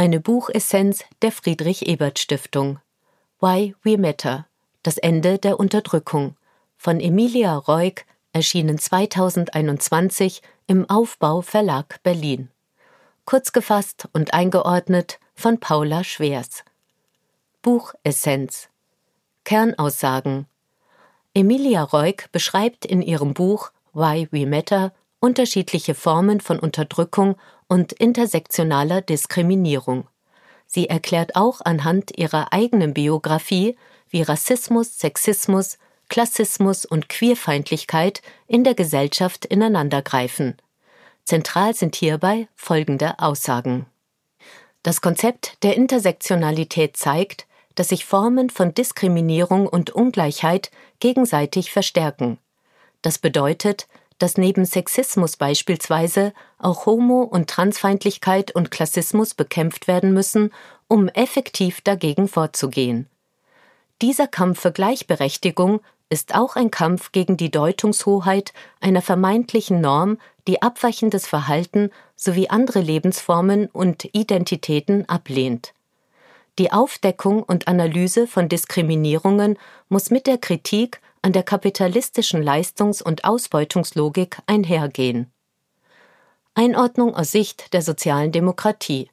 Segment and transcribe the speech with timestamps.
[0.00, 2.78] Eine Buchessenz der Friedrich Ebert Stiftung.
[3.40, 4.46] Why We Matter.
[4.84, 6.36] Das Ende der Unterdrückung.
[6.76, 12.48] Von Emilia Reuk, erschienen 2021 im Aufbau Verlag Berlin.
[13.24, 16.62] Kurz gefasst und eingeordnet von Paula Schwers.
[17.62, 18.68] Buchessenz.
[19.42, 20.46] Kernaussagen.
[21.34, 27.34] Emilia Reuk beschreibt in ihrem Buch Why We Matter unterschiedliche Formen von Unterdrückung
[27.68, 30.06] und intersektionaler Diskriminierung.
[30.66, 33.76] Sie erklärt auch anhand ihrer eigenen Biografie,
[34.10, 35.78] wie Rassismus, Sexismus,
[36.08, 40.56] Klassismus und Queerfeindlichkeit in der Gesellschaft ineinandergreifen.
[41.24, 43.86] Zentral sind hierbei folgende Aussagen.
[44.82, 52.38] Das Konzept der Intersektionalität zeigt, dass sich Formen von Diskriminierung und Ungleichheit gegenseitig verstärken.
[53.02, 53.86] Das bedeutet,
[54.18, 60.52] dass neben Sexismus beispielsweise auch Homo- und Transfeindlichkeit und Klassismus bekämpft werden müssen,
[60.88, 63.06] um effektiv dagegen vorzugehen.
[64.02, 70.62] Dieser Kampf für Gleichberechtigung ist auch ein Kampf gegen die Deutungshoheit einer vermeintlichen Norm, die
[70.62, 75.74] abweichendes Verhalten sowie andere Lebensformen und Identitäten ablehnt.
[76.58, 83.24] Die Aufdeckung und Analyse von Diskriminierungen muss mit der Kritik an der kapitalistischen Leistungs- und
[83.24, 85.32] Ausbeutungslogik einhergehen.
[86.54, 89.10] Einordnung aus Sicht der sozialen Demokratie.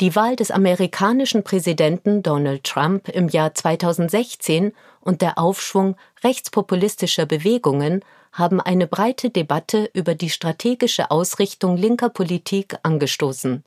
[0.00, 8.04] Die Wahl des amerikanischen Präsidenten Donald Trump im Jahr 2016 und der Aufschwung rechtspopulistischer Bewegungen
[8.32, 13.64] haben eine breite Debatte über die strategische Ausrichtung linker Politik angestoßen.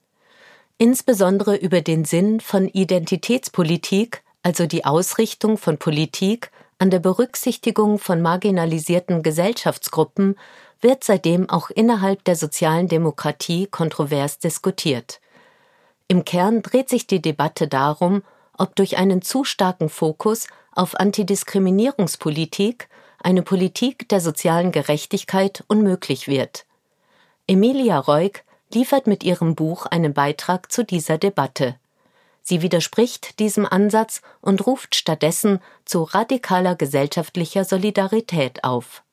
[0.77, 8.21] Insbesondere über den Sinn von Identitätspolitik, also die Ausrichtung von Politik an der Berücksichtigung von
[8.21, 10.37] marginalisierten Gesellschaftsgruppen
[10.79, 15.19] wird seitdem auch innerhalb der sozialen Demokratie kontrovers diskutiert.
[16.07, 18.21] Im Kern dreht sich die Debatte darum,
[18.57, 22.89] ob durch einen zu starken Fokus auf Antidiskriminierungspolitik
[23.21, 26.65] eine Politik der sozialen Gerechtigkeit unmöglich wird.
[27.47, 28.43] Emilia Reuk
[28.73, 31.75] liefert mit ihrem Buch einen Beitrag zu dieser Debatte.
[32.49, 39.03] Sie widerspricht diesem Ansatz und ruft stattdessen zu radikaler gesellschaftlicher Solidarität auf.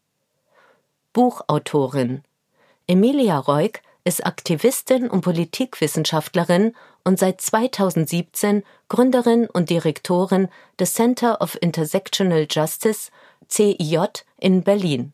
[1.12, 2.22] Buchautorin
[2.86, 11.58] Emilia Reuk ist Aktivistin und Politikwissenschaftlerin und seit 2017 Gründerin und Direktorin des Center of
[11.60, 13.10] Intersectional Justice
[13.48, 15.12] CIJ in Berlin.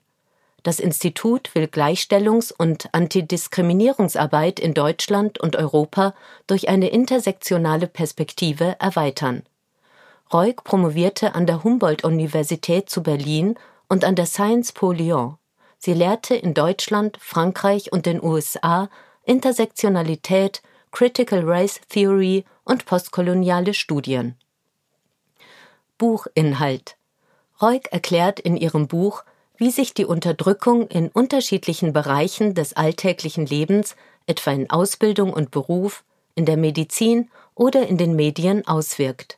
[0.62, 6.14] Das Institut will Gleichstellungs- und Antidiskriminierungsarbeit in Deutschland und Europa
[6.46, 9.42] durch eine intersektionale Perspektive erweitern.
[10.32, 13.56] Reuk promovierte an der Humboldt-Universität zu Berlin
[13.88, 15.38] und an der Sciences Po Lyon.
[15.78, 18.90] Sie lehrte in Deutschland, Frankreich und den USA
[19.24, 24.36] Intersektionalität, Critical Race Theory und postkoloniale Studien.
[25.98, 26.96] Buchinhalt
[27.60, 29.24] Reuk erklärt in ihrem Buch,
[29.60, 33.94] wie sich die Unterdrückung in unterschiedlichen Bereichen des alltäglichen Lebens,
[34.26, 36.02] etwa in Ausbildung und Beruf,
[36.34, 39.36] in der Medizin oder in den Medien auswirkt.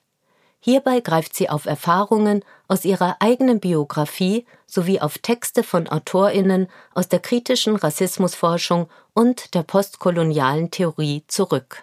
[0.61, 7.09] Hierbei greift sie auf Erfahrungen aus ihrer eigenen Biografie sowie auf Texte von Autorinnen aus
[7.09, 11.83] der kritischen Rassismusforschung und der postkolonialen Theorie zurück.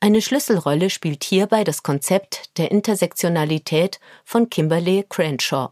[0.00, 5.70] Eine Schlüsselrolle spielt hierbei das Konzept der Intersektionalität von Kimberly Crenshaw.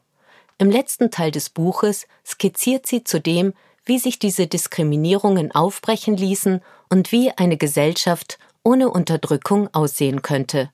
[0.60, 3.54] Im letzten Teil des Buches skizziert sie zudem,
[3.86, 6.60] wie sich diese Diskriminierungen aufbrechen ließen
[6.90, 10.70] und wie eine Gesellschaft ohne Unterdrückung aussehen könnte.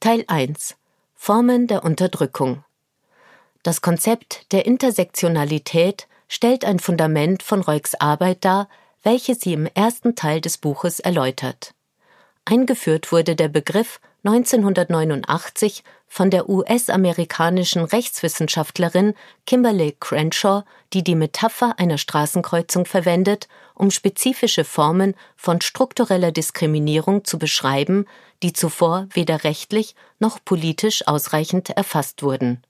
[0.00, 0.74] Teil 1
[1.14, 2.64] Formen der Unterdrückung
[3.62, 8.68] Das Konzept der Intersektionalität stellt ein Fundament von Reugs Arbeit dar,
[9.04, 11.74] welche sie im ersten Teil des Buches erläutert.
[12.44, 19.14] Eingeführt wurde der Begriff 1989 von der US-amerikanischen Rechtswissenschaftlerin
[19.46, 27.38] Kimberly Crenshaw, die die Metapher einer Straßenkreuzung verwendet, um spezifische Formen von struktureller Diskriminierung zu
[27.38, 28.06] beschreiben,
[28.42, 32.62] die zuvor weder rechtlich noch politisch ausreichend erfasst wurden.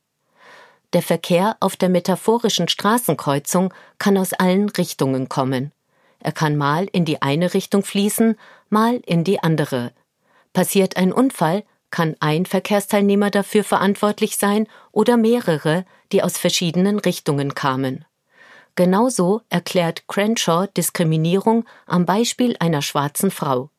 [0.93, 5.73] Der Verkehr auf der metaphorischen Straßenkreuzung kann aus allen Richtungen kommen.
[6.19, 8.37] Er kann mal in die eine Richtung fließen,
[8.71, 9.93] mal in die andere.
[10.53, 17.55] Passiert ein Unfall, kann ein Verkehrsteilnehmer dafür verantwortlich sein oder mehrere, die aus verschiedenen Richtungen
[17.55, 18.05] kamen.
[18.77, 23.71] Genauso erklärt Crenshaw Diskriminierung am Beispiel einer schwarzen Frau.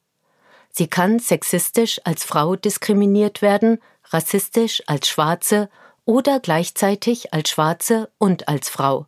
[0.72, 3.80] Sie kann sexistisch als Frau diskriminiert werden,
[4.10, 5.70] rassistisch als Schwarze
[6.06, 9.06] oder gleichzeitig als Schwarze und als Frau.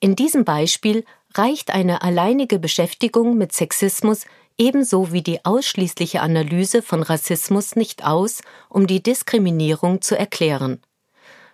[0.00, 1.04] In diesem Beispiel
[1.34, 4.24] reicht eine alleinige Beschäftigung mit Sexismus
[4.58, 10.82] ebenso wie die ausschließliche Analyse von Rassismus nicht aus, um die Diskriminierung zu erklären.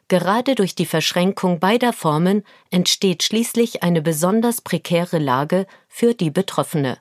[0.09, 6.99] Gerade durch die Verschränkung beider Formen entsteht schließlich eine besonders prekäre Lage für die Betroffene.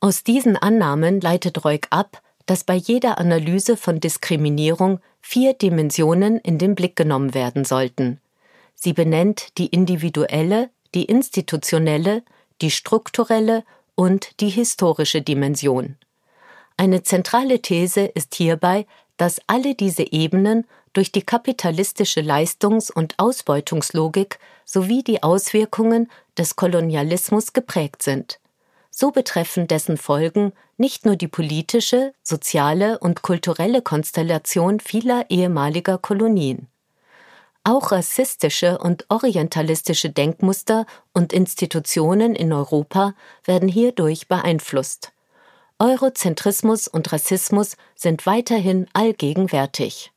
[0.00, 6.58] Aus diesen Annahmen leitet Reuk ab, dass bei jeder Analyse von Diskriminierung vier Dimensionen in
[6.58, 8.20] den Blick genommen werden sollten.
[8.74, 12.22] Sie benennt die individuelle, die institutionelle,
[12.62, 13.64] die strukturelle
[13.98, 15.96] und die historische Dimension.
[16.76, 18.86] Eine zentrale These ist hierbei,
[19.16, 27.52] dass alle diese Ebenen durch die kapitalistische Leistungs- und Ausbeutungslogik sowie die Auswirkungen des Kolonialismus
[27.52, 28.38] geprägt sind.
[28.92, 36.68] So betreffen dessen Folgen nicht nur die politische, soziale und kulturelle Konstellation vieler ehemaliger Kolonien.
[37.68, 43.12] Auch rassistische und orientalistische Denkmuster und Institutionen in Europa
[43.44, 45.12] werden hierdurch beeinflusst.
[45.78, 50.12] Eurozentrismus und Rassismus sind weiterhin allgegenwärtig.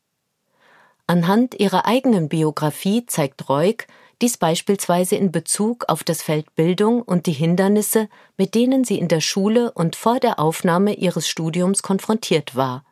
[1.08, 3.86] Anhand ihrer eigenen Biografie zeigt Reuk
[4.22, 8.08] dies beispielsweise in Bezug auf das Feld Bildung und die Hindernisse,
[8.38, 12.86] mit denen sie in der Schule und vor der Aufnahme ihres Studiums konfrontiert war.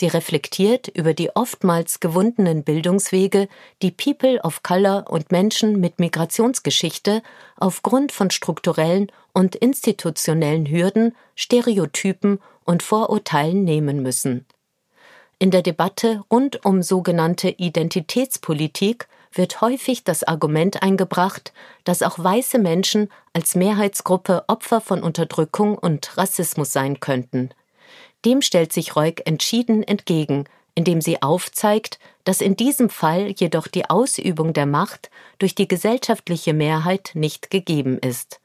[0.00, 3.48] Sie reflektiert über die oftmals gewundenen Bildungswege,
[3.82, 7.22] die People of Color und Menschen mit Migrationsgeschichte
[7.58, 14.46] aufgrund von strukturellen und institutionellen Hürden, Stereotypen und Vorurteilen nehmen müssen.
[15.38, 21.52] In der Debatte rund um sogenannte Identitätspolitik wird häufig das Argument eingebracht,
[21.84, 27.50] dass auch weiße Menschen als Mehrheitsgruppe Opfer von Unterdrückung und Rassismus sein könnten.
[28.24, 30.44] Dem stellt sich Reuk entschieden entgegen,
[30.74, 36.52] indem sie aufzeigt, dass in diesem Fall jedoch die Ausübung der Macht durch die gesellschaftliche
[36.52, 38.40] Mehrheit nicht gegeben ist.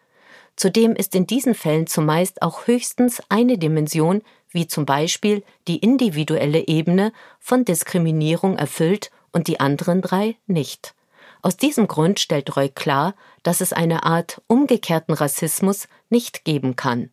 [0.55, 6.67] Zudem ist in diesen Fällen zumeist auch höchstens eine Dimension, wie zum Beispiel die individuelle
[6.67, 10.93] Ebene, von Diskriminierung erfüllt und die anderen drei nicht.
[11.41, 13.13] Aus diesem Grund stellt Roy klar,
[13.43, 17.11] dass es eine Art umgekehrten Rassismus nicht geben kann.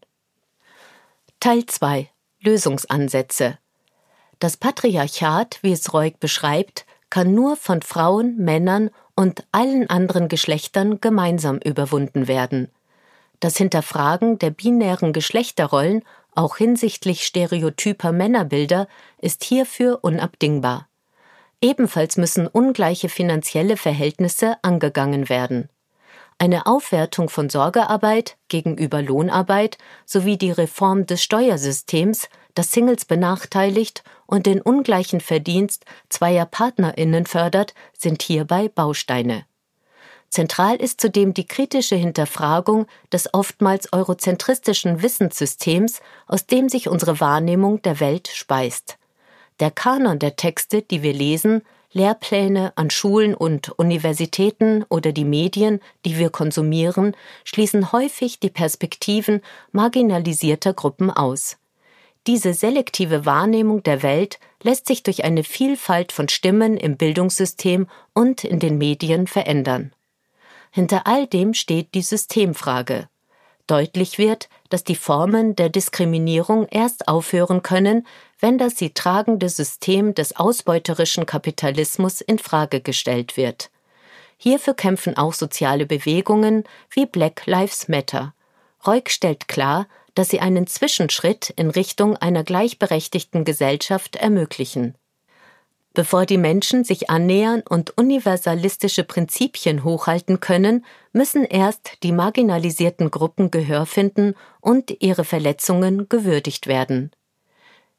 [1.41, 2.09] Teil 2
[2.43, 3.59] Lösungsansätze.
[4.39, 11.01] Das Patriarchat, wie es Reuk beschreibt, kann nur von Frauen, Männern und allen anderen Geschlechtern
[11.01, 12.69] gemeinsam überwunden werden.
[13.41, 16.05] Das Hinterfragen der binären Geschlechterrollen,
[16.35, 18.89] auch hinsichtlich stereotyper Männerbilder,
[19.19, 20.89] ist hierfür unabdingbar.
[21.61, 25.69] Ebenfalls müssen ungleiche finanzielle Verhältnisse angegangen werden
[26.39, 34.47] eine Aufwertung von Sorgearbeit gegenüber Lohnarbeit sowie die Reform des Steuersystems, das Singles benachteiligt und
[34.47, 39.45] den ungleichen Verdienst zweier Partnerinnen fördert, sind hierbei Bausteine.
[40.33, 47.83] Zentral ist zudem die kritische Hinterfragung des oftmals eurozentristischen Wissenssystems, aus dem sich unsere Wahrnehmung
[47.83, 48.97] der Welt speist.
[49.61, 55.81] Der Kanon der Texte, die wir lesen, Lehrpläne an Schulen und Universitäten oder die Medien,
[56.05, 59.43] die wir konsumieren, schließen häufig die Perspektiven
[59.73, 61.59] marginalisierter Gruppen aus.
[62.27, 68.45] Diese selektive Wahrnehmung der Welt lässt sich durch eine Vielfalt von Stimmen im Bildungssystem und
[68.45, 69.93] in den Medien verändern.
[70.71, 73.09] Hinter all dem steht die Systemfrage.
[73.67, 78.07] Deutlich wird, dass die Formen der Diskriminierung erst aufhören können,
[78.43, 83.71] wenn das sie tragende System des ausbeuterischen Kapitalismus in Frage gestellt wird.
[84.37, 88.35] Hierfür kämpfen auch soziale Bewegungen wie Black Lives Matter.
[88.85, 94.97] Reuk stellt klar, dass sie einen Zwischenschritt in Richtung einer gleichberechtigten Gesellschaft ermöglichen.
[95.95, 103.53] Bevor die Menschen sich annähern und universalistische Prinzipien hochhalten können, müssen erst die marginalisierten Gruppen
[103.53, 107.13] Gehör finden und ihre Verletzungen gewürdigt werden.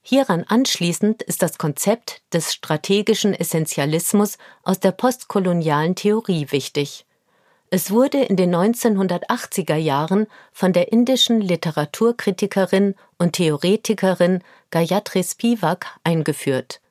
[0.05, 7.05] Hieran anschließend ist das Konzept des strategischen Essentialismus aus der postkolonialen Theorie wichtig.
[7.69, 16.81] Es wurde in den 1980er Jahren von der indischen Literaturkritikerin und Theoretikerin Gayatri Spivak eingeführt.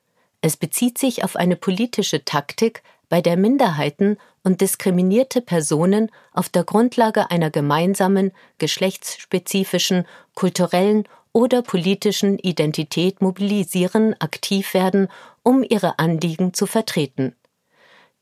[0.41, 6.63] Es bezieht sich auf eine politische Taktik, bei der Minderheiten und diskriminierte Personen auf der
[6.63, 15.09] Grundlage einer gemeinsamen, geschlechtsspezifischen, kulturellen oder politischen Identität mobilisieren, aktiv werden,
[15.41, 17.35] um ihre Anliegen zu vertreten.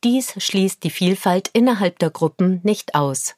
[0.03, 3.36] Dies schließt die Vielfalt innerhalb der Gruppen nicht aus.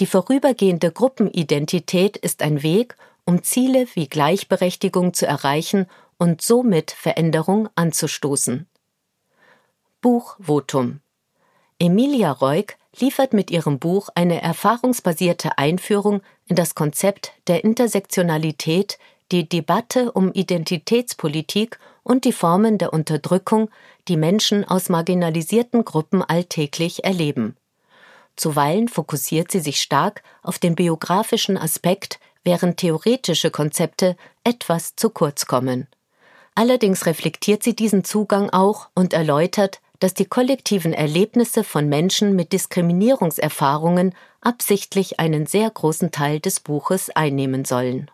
[0.00, 5.86] Die vorübergehende Gruppenidentität ist ein Weg, um Ziele wie Gleichberechtigung zu erreichen
[6.18, 8.66] und somit Veränderung anzustoßen.
[10.00, 11.00] Buchvotum
[11.78, 18.98] Emilia Reuk liefert mit ihrem Buch eine erfahrungsbasierte Einführung in das Konzept der Intersektionalität,
[19.30, 23.70] die Debatte um Identitätspolitik und die Formen der Unterdrückung,
[24.08, 27.56] die Menschen aus marginalisierten Gruppen alltäglich erleben.
[28.36, 35.46] Zuweilen fokussiert sie sich stark auf den biografischen Aspekt, während theoretische Konzepte etwas zu kurz
[35.46, 35.86] kommen.
[36.54, 42.52] Allerdings reflektiert sie diesen Zugang auch und erläutert, dass die kollektiven Erlebnisse von Menschen mit
[42.52, 48.10] Diskriminierungserfahrungen absichtlich einen sehr großen Teil des Buches einnehmen sollen.